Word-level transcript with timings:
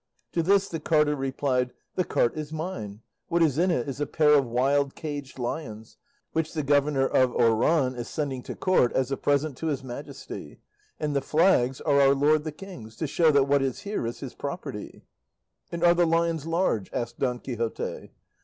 To 0.31 0.41
this 0.41 0.67
the 0.67 0.79
carter 0.79 1.15
replied, 1.15 1.73
"The 1.93 2.03
cart 2.03 2.35
is 2.35 2.51
mine; 2.51 3.01
what 3.27 3.43
is 3.43 3.59
in 3.59 3.69
it 3.69 3.87
is 3.87 4.01
a 4.01 4.07
pair 4.07 4.31
of 4.33 4.47
wild 4.47 4.95
caged 4.95 5.37
lions, 5.37 5.97
which 6.31 6.53
the 6.55 6.63
governor 6.63 7.05
of 7.07 7.35
Oran 7.35 7.93
is 7.93 8.07
sending 8.07 8.41
to 8.43 8.55
court 8.55 8.91
as 8.93 9.11
a 9.11 9.15
present 9.17 9.57
to 9.57 9.67
his 9.67 9.83
Majesty; 9.83 10.59
and 10.99 11.15
the 11.15 11.21
flags 11.21 11.81
are 11.81 12.01
our 12.01 12.15
lord 12.15 12.45
the 12.45 12.51
King's, 12.51 12.95
to 12.95 13.05
show 13.05 13.29
that 13.29 13.43
what 13.47 13.61
is 13.61 13.81
here 13.81 14.07
is 14.07 14.21
his 14.21 14.33
property." 14.33 15.03
"And 15.71 15.83
are 15.83 15.93
the 15.93 16.07
lions 16.07 16.47
large?" 16.47 16.89
asked 16.91 17.19
Don 17.19 17.37
Quixote. 17.37 18.09